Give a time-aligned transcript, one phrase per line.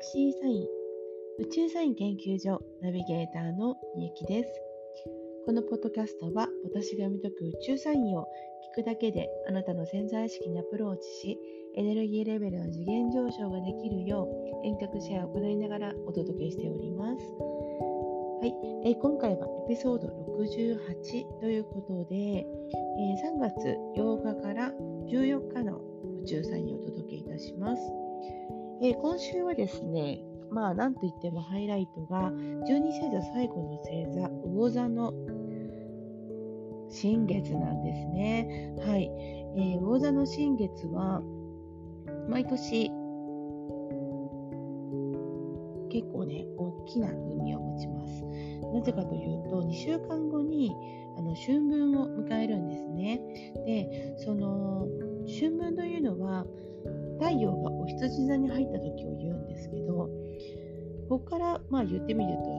[0.00, 0.66] シーサイン
[1.40, 4.48] 宇宙サイン研究所ナビゲーターのみゆきです
[5.44, 8.28] このポッドキャストは私が読み解く宇宙サインを
[8.78, 11.38] 聞くだけであなたの潜在意識にアプローチし
[11.76, 14.28] エネルギーレベルの次元上昇ができるよ
[14.62, 17.24] う遠隔シェアを行いながらお届けしております。
[18.40, 18.54] はい、
[18.86, 20.06] えー、今回はエピソード
[20.38, 24.72] 68ということで、えー、3月8日から
[25.10, 25.80] 14日の
[26.22, 27.82] 宇宙サインをお届けいたします。
[28.80, 32.32] えー、今週はですね、まあ、なんといってもハイライトが、
[32.66, 35.12] 十二星座最後の星座、魚座の
[36.88, 38.74] 新月なんですね。
[38.80, 39.10] はい。
[39.56, 41.22] えー、魚座の新月は、
[42.28, 42.90] 毎年、
[45.90, 48.24] 結構ね、大きな意味を持ちます。
[48.72, 50.74] なぜかというと、2週間後に
[51.16, 53.20] あの春分を迎えるんですね。
[53.66, 54.86] で、その
[55.26, 56.46] 春分というのは、
[57.18, 60.08] 太陽がお羊座に入った時を言うんですけど
[61.08, 62.58] ここからまあ言ってみると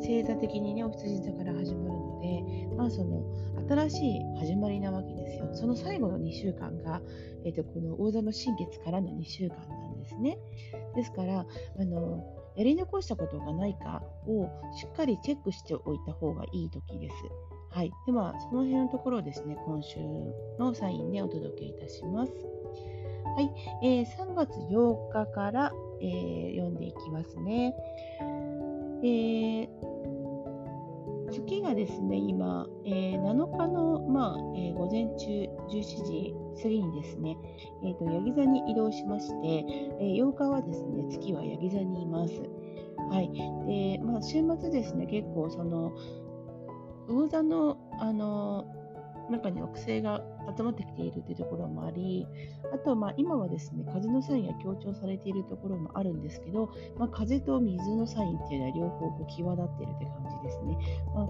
[0.00, 3.22] 星座的にねお羊座から始まるので、まあ、その
[3.68, 5.48] 新しい始まりなわけですよ。
[5.52, 7.00] その最後の2週間が、
[7.44, 10.38] えーと、この大座の新月からの2週間なんですね。
[10.96, 12.24] ですからあの
[12.56, 17.14] やり残したことがないかをしっかりチェックしておいた方がいい時です。
[17.70, 17.92] はい。
[18.04, 20.00] では、その辺のところをですね、今週
[20.58, 22.32] のサインでお届けいたします。
[23.40, 23.50] はい、
[23.82, 27.74] えー、3月8日から、えー、読んでいきますね。
[29.02, 29.68] えー、
[31.32, 35.26] 月がですね、今、えー、7日の、まあえー、午前中
[35.70, 37.38] 17時過ぎにですね、
[37.82, 42.34] えーと、ヤギ座に移動しまして、えー、8日はですね、月はヤギ座にいます。
[43.08, 43.32] はい。
[43.66, 45.94] で、まあ、週末ですね、結構その、
[47.08, 48.66] 魚座の、あの
[49.30, 50.22] 中に惑星が
[50.56, 52.26] 集まってきているというところもあり、
[52.72, 60.78] あとはまあ今はですね、風のサインが強調されているところもあるんですけど、まあ、風と水のサインっていうのは両方こう際立っているという感じですね。
[61.14, 61.28] まあ、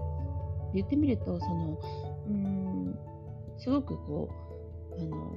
[0.73, 1.79] 言ってみると、その、
[2.27, 2.95] うん、
[3.57, 4.29] すごくこ
[4.97, 5.35] う、あの、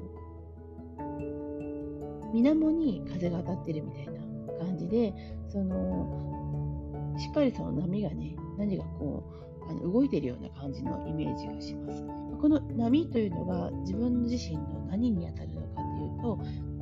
[2.33, 4.13] 水面に風が当たってるみたいな
[4.59, 5.13] 感じで、
[5.49, 12.24] その、しっかりその波がね、何がこう、あの動いているような感じのイメージがします。
[12.44, 16.38] この波というのが自分自身の何にあたるのかというと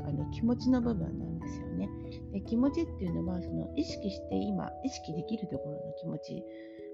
[0.08, 1.88] あの気持ちの部分なんですよね。
[2.32, 6.42] で気持ちっていうのはその意識して今意識できるところの気持ち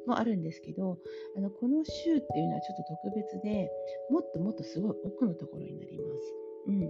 [0.07, 0.99] もあるんですけど
[1.35, 3.71] あのこの週っていうのはちょっと特別で
[4.11, 6.48] もっともっとすごい奥のところになります。
[6.69, 6.87] うん、で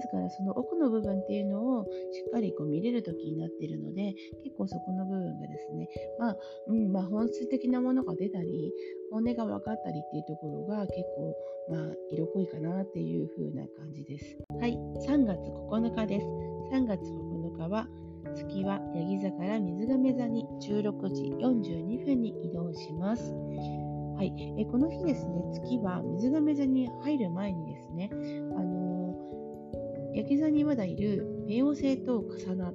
[0.00, 1.88] すからその奥の部分っていうのをし
[2.28, 4.14] っかりこう見れる時になっているので
[4.44, 5.88] 結構そこの部分がですね、
[6.18, 6.36] まあ
[6.68, 8.72] うんまあ、本質的なものが出たり
[9.10, 11.34] 本音が分かったりっていうところが結構、
[11.70, 14.36] まあ、色濃いかなっていう風な感じです。
[14.60, 16.26] はい、3月9日です。
[16.72, 17.88] 3月9日は
[18.34, 23.34] 月はヤギ座から水亀座に16時42分に移動します。
[24.16, 28.08] はい、えこの日ですね、月は水亀座に入る前にですね、
[28.56, 28.75] あの
[30.16, 32.74] 焼き座にまだいる冥王星と重なっ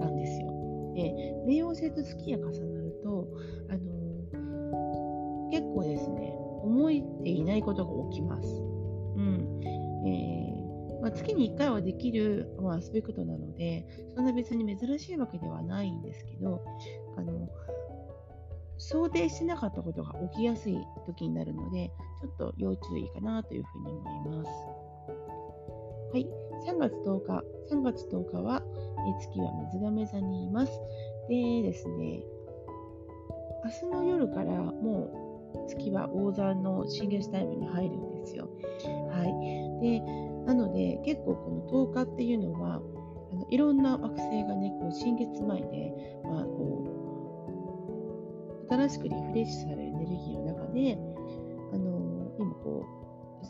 [0.00, 0.52] たんですよ。
[0.94, 3.26] で、冥王星と月が重なると、
[3.70, 8.48] あの、結構ですね、思っていないことが起きます。
[8.48, 9.60] うん。
[10.06, 16.62] えー、まあ、月に1回はできる、まあ、アスペクトなので、そんな別に珍しいわけではないんですけど、
[17.16, 17.48] あの、
[18.76, 20.76] 想定してなかったことが起きやすい
[21.06, 24.50] 時になるので、ちょっと要注意かなというふうに思います。
[26.12, 26.26] はい、
[26.66, 28.62] 3月10日、3月10日は、
[29.08, 30.72] え月は水亀座にいます。
[31.28, 32.22] でですね、
[33.64, 35.10] 明日の夜からも
[35.54, 38.48] う月は大座の新月タイムに入るんですよ。
[39.10, 39.80] はい。
[39.80, 40.00] で、
[40.46, 45.92] なので結構この10日っていうのは、あのいろんな惑星がね、こう新月前で、
[46.24, 46.86] まあ、こ
[48.68, 50.98] う新しくリフレッシュされるエネルギーの中で、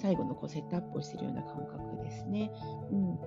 [0.03, 2.51] 最後のこうセットアップをしているような感覚ですね。
[2.91, 3.19] うん、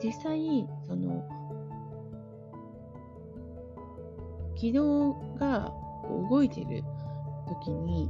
[0.00, 1.28] 実際その
[4.54, 5.72] 軌道が
[6.02, 6.84] こう動いてる
[7.48, 8.08] 時に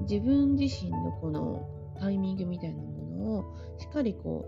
[0.00, 1.68] 自分自身のこの
[2.00, 4.44] タイミングみたいなものをしっかりこ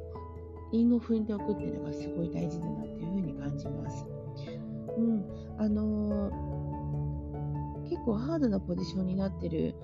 [0.72, 4.04] う韻を踏んでおくっていうのがすごい大事だなっていうふうに感じます。
[4.98, 5.24] うん、
[5.58, 9.76] あのー、結構ハードなポジションになってる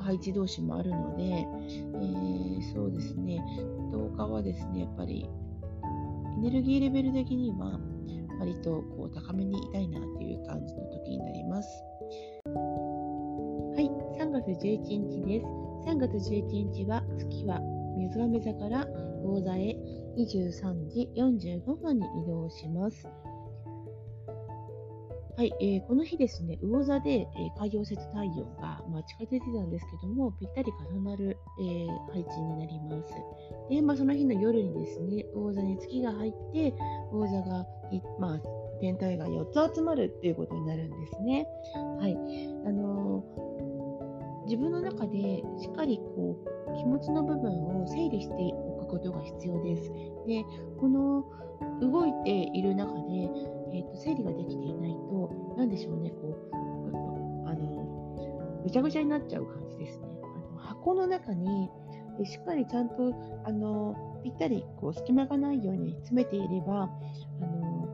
[0.00, 3.42] 配置同士もあるので、えー、そうですね、
[3.92, 5.28] 10日はですね、やっぱり
[6.36, 7.78] エネルギーレベル的には
[8.38, 11.68] 割とこう高めにいたいなっていう感じの時になります。
[12.46, 15.46] はい、3月11日です。
[15.86, 17.60] 3月11日は月は
[17.98, 18.86] 水亀座から
[19.22, 19.76] 魚座へ
[20.16, 23.06] 23時45分に移動します。
[25.40, 33.08] はい、えー、この日ですね、魚座で、えー、海洋節太陽が、まあ、近づいてたんですけども、ぴったり重なる、えー、配置になります。
[33.70, 36.74] で、まあ、その日の夜にですね、魚座に月が入って、
[37.10, 37.66] 魚座が、
[38.18, 38.40] まあ、
[38.82, 41.46] 天体が4つ集まるっていうことになるんですね。
[41.98, 42.14] はい。
[42.66, 46.36] あのー、自分の中でしっかりこ
[46.68, 49.90] う気持ちの部分を整理しておくことが必要です。
[50.26, 50.44] で、
[50.78, 51.24] この
[51.80, 60.06] 動いている中で、えーと、整理ができていないと、何でしょうね、こう、あの、ぐちゃぐちゃになっちゃう感じですね。
[60.22, 61.70] あの箱の中に、
[62.24, 63.14] しっかりちゃんと、
[63.44, 66.90] あの、ぴったりこう隙間がないように詰めていれば、
[67.40, 67.88] あの、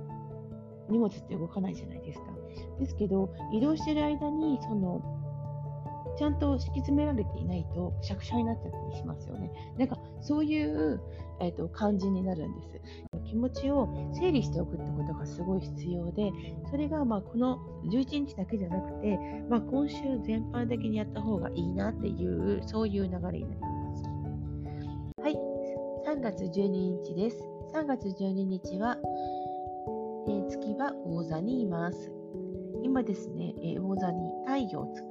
[0.89, 2.27] 荷物って動かないじゃないですか。
[2.79, 5.03] ですけど、移動してる間に、その、
[6.17, 9.51] ちゃんと敷き詰められていないとくしゃくしゃになっちゃったりしますよね。
[9.79, 11.01] なんかそういう、
[11.41, 12.81] えーと、感じになるんです。
[13.37, 16.33] 気持ちを整理しておくってことがすごい必要で、
[16.71, 19.19] それがまあこの11日だけじゃなくて、
[19.51, 24.05] まあ、今週全般的にやった方がいいなっていう、そういう流れになります。
[25.21, 25.35] はい、
[26.17, 26.69] 3月12
[27.05, 27.37] 日です。
[27.75, 28.97] 3月12日は、
[30.29, 32.11] えー、月は魚座にいます。
[32.83, 35.03] 今ですね、えー、魚座に太陽月、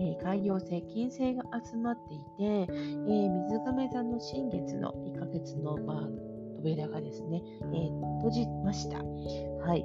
[0.00, 6.33] えー、海洋星、金星が集まっていて、えー、水亀座の新月の1ヶ月の、まあ、
[6.64, 8.98] 扉がですね、えー、閉じました。
[8.98, 9.84] はい。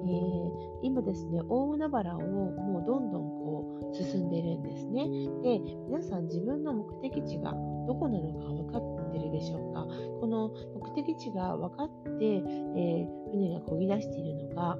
[0.00, 0.50] えー、
[0.82, 5.08] 今ですね、大海原をもうどんどんこう進んでるんですね。
[5.42, 5.58] で、
[5.88, 7.52] 皆さん自分の目的地が
[7.86, 9.86] どこなのか分かってるでしょうか？
[10.20, 11.88] この目的地が分かっ
[12.18, 14.78] て、えー、船が漕ぎ出しているのか、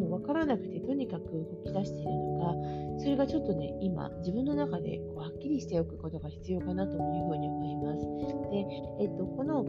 [0.00, 2.54] もう分からなくてとにかく動き出しているのか、
[2.98, 5.15] それがちょっとね、今自分の中でこ
[5.56, 8.04] うはっきりしておくことが必要かなというふうに思います。
[8.50, 8.66] で、
[9.00, 9.64] えっと、この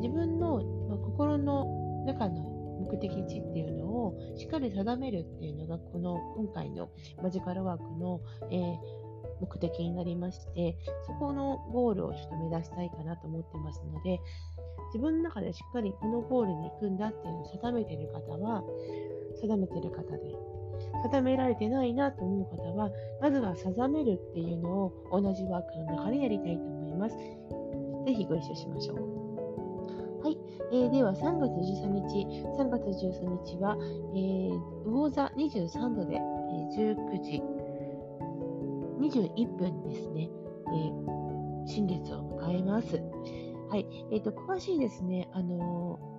[0.00, 2.56] 自分の、ま、心の中の
[2.90, 6.90] 目的地っていうのをしっかり定めるっていうのがこの今回の
[7.22, 8.20] マジカルワークの、
[8.50, 8.76] えー、
[9.40, 10.76] 目的になりまして
[11.06, 14.20] そこのゴールをちょっと目指したいかなと思ってますので
[14.92, 18.62] 自分の中でしっかりこのゴールに行くんだっていうのを定めてる方は
[19.40, 20.55] 定めてる方で
[21.04, 22.90] 定められてないなと思う方は
[23.20, 27.16] まずは定めるっていうのを同じワークの中でやりたいと思います。
[28.06, 29.26] ぜひご一緒しましょう。
[30.22, 30.38] はい、
[30.72, 32.26] えー、では3月13日、
[32.58, 33.76] 3月13日は、
[34.14, 37.42] えー、魚座23度で、えー、19時
[38.98, 40.28] 21分ですね、
[40.68, 43.00] えー、新月を迎えます。
[43.68, 46.15] はい、えーと、詳しいですね、あのー、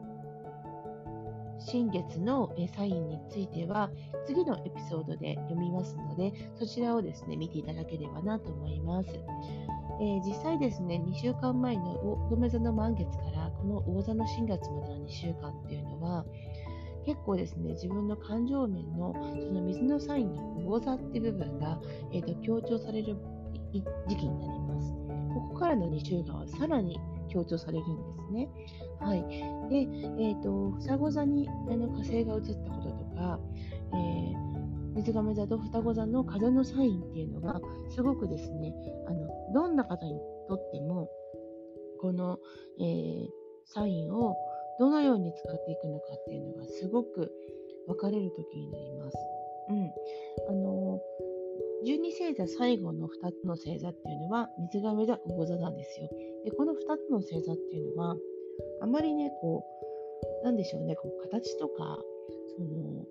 [1.59, 3.89] 新月のサインについては
[4.25, 9.09] 次のエピソードで読みますのでそちらをですね見ていただければなと思います。
[9.99, 11.93] えー、実際ですね、2週間前の
[12.25, 16.25] 乙女座の満月からこの魚座の新月までの2週間っていうのは、
[17.05, 21.79] 結構ですね、自分の感情面のその水のサインの魚座っていう部分が、
[22.11, 23.17] えーと、強調される
[24.07, 24.93] 時期になります。
[25.33, 28.49] ここからの2週間はさらに強調されるんですね。
[28.99, 29.21] はい。
[29.69, 29.77] で、
[30.23, 33.39] えっ、ー、と、双子座にあの火星が移ったこととか、
[33.93, 34.47] えー
[34.97, 38.73] 水亀座と双子座の風のサインっていうのがすごくですね
[39.07, 41.07] あのどんな方にとっても
[42.01, 42.39] この、
[42.79, 43.27] えー、
[43.65, 44.35] サインを
[44.79, 47.31] どのように使っていくのかっていうのがすごく
[47.87, 49.17] 分かれる時になります。
[49.69, 49.91] うん、
[50.49, 50.99] あの
[51.85, 56.09] 12星座最後の2つの星座っていうのは水亀座、魚座なんですよ。
[56.43, 58.15] でこの2つの星座っていうのは
[58.81, 59.63] あまりねこ
[60.41, 61.99] うなんでしょうねこう形とか
[62.57, 63.05] その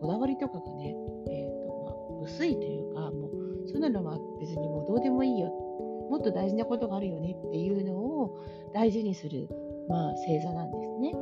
[0.00, 0.94] こだわりとかがね、
[1.30, 5.48] えーとまあ、薄いというかもうそういうのは別にもうどうでもいいよ
[6.10, 9.48] もっと大事なことがあるよねっていうのを大事にする、
[9.88, 11.12] まあ、星座なんですね。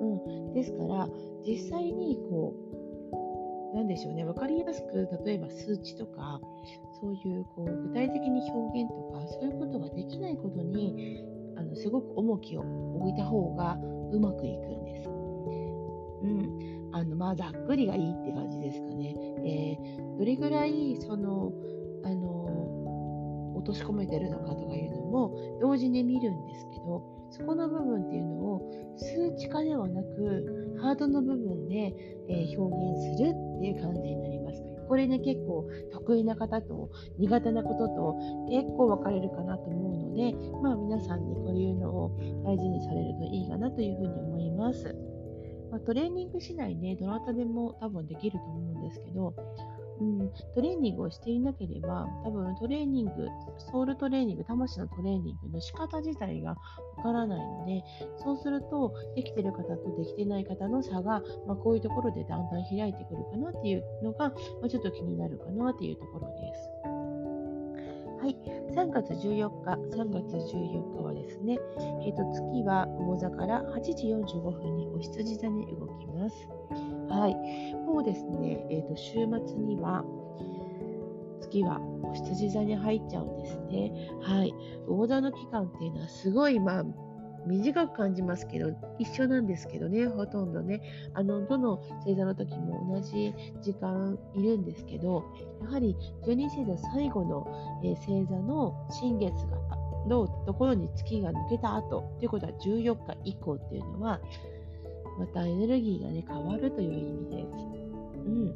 [0.00, 0.04] う
[0.50, 1.08] ん、ですから
[1.44, 2.77] 実際にこう
[3.74, 6.40] なんでしょうね分かりやすく例えば数値とか
[7.00, 11.22] そういうこう具体的に表現とかそういうことができないことに
[11.56, 12.62] あのすごく重きを
[13.00, 13.78] 置いた方が
[14.12, 15.08] うまくいくんです。
[16.20, 19.14] うん、あのまあざっくりがいいって感じですかね。
[19.44, 21.52] えー、どれぐらいその
[22.04, 31.94] あの落とし込めてるのかとかいうのも同時に見るんですけどそこの部分っていうのを数値化ではなくハードの部分で、
[32.28, 34.62] えー、表現するっていう感じになります。
[34.88, 38.14] これね結構得意な方と苦手なことと
[38.48, 44.96] 結構分かれるかなと思うのでまあ皆さんにこういうのを大事にされるといいかなというふうに思います。
[45.70, 49.34] まあ、トレーニングしないね、どなたでも多分できると思うんですけど、
[50.00, 53.28] うん、トレーニングをしていなければ、多分トレーニング、
[53.58, 56.50] ソウルトレーニング、魂のトレーニングの仕方自体が
[56.96, 57.82] わからないので、
[58.16, 66.97] そうすると、できてる方とできてない方の差が、まあ、こういうところでだんだん開いてくるかなっていうのが、まあ、ちょっと気になるかなっていうところです。
[68.20, 68.36] はい、
[68.74, 71.56] 3月14日、3月14日はですね、
[72.04, 76.48] えー、と月は魚座から8時45分にお羊座に動きます。
[77.08, 79.12] はい、もうですね、えー、と週
[79.46, 80.04] 末には
[81.40, 84.10] 月はお羊座に入っちゃうんですね。
[84.20, 84.52] はい、
[84.88, 86.84] 魚座の期間っていうのはすごい、まあ、
[87.46, 90.82] 短く感じますけど、一緒なんですけどね、ほとんどね。
[91.14, 95.24] あの、どの星座の時も同じ時間いるんですけど、
[95.62, 99.78] やはり12星座最後の、えー、星座の新月が
[100.08, 104.20] のところに月が抜けた後ということは14日以降っていうのは、
[105.18, 107.78] またエネルギーがね、変わるという意味です。
[108.14, 108.54] うん。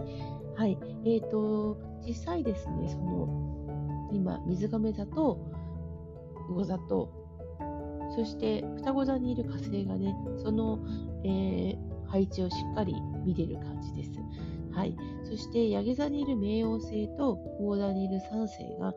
[0.55, 0.79] はい。
[1.05, 5.39] えっ、ー、と、実際ですね、その、今、水亀座と
[6.49, 7.22] 魚座と
[8.15, 10.79] そして双子座にいる火星がね、その、
[11.25, 11.77] えー、
[12.07, 14.11] 配置をしっかり見てる感じです。
[14.73, 14.97] はい。
[15.25, 18.95] そして、ヤギ座にいる冥王星と魚座にいる三星が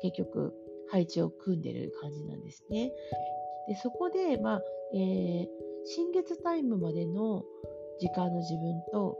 [0.00, 0.54] 結局
[0.90, 2.92] 配置を組んでる感じなんですね。
[3.68, 4.62] で、そこで、まあ、
[4.94, 5.46] えー、
[5.84, 7.44] 新月タイムまでの
[7.98, 9.16] 時間の自分と、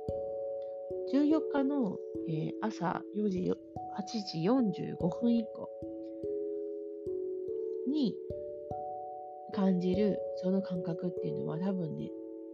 [1.13, 1.97] 14日の、
[2.29, 3.55] えー、朝4時、8
[4.33, 5.69] 時45分以降
[7.89, 8.15] に、
[9.55, 12.11] 感じるその感覚っていうのは多分ね、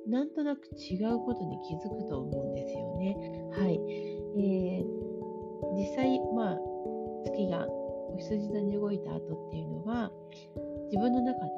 [0.07, 3.16] なんとなく違うことに気づくと思うんですよね。
[3.52, 3.80] はい。
[4.37, 5.00] えー、
[5.76, 6.59] 実際、まあ、
[7.25, 10.11] 月がお羊座に動いた後っていうのは、
[10.90, 11.52] 自分の中で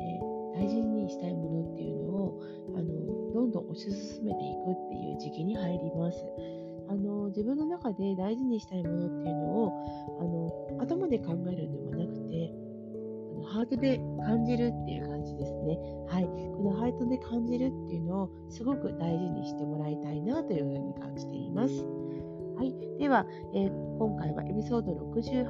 [0.55, 2.41] 大事にしたいものっていうのを、
[2.77, 6.25] あの、どんどん推し進めていくっていう時期に入ります。
[6.89, 9.73] あの、自分の中で大事にしたいものっていうのを、
[10.21, 12.53] あの、頭で考えるんではなくて、
[13.75, 15.79] トで感じるっていう感じですね。
[16.09, 16.25] はい。
[16.25, 21.75] このハイトで感じるっていうのをすごく大事にしてもらいたいなというふうに感じています。
[22.57, 22.75] はい。
[22.99, 25.47] では、えー、今回はエピソード68、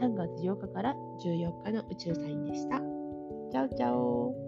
[0.00, 2.78] 3月8日から14日の宇宙サインでした。
[3.50, 4.43] チャオチャオ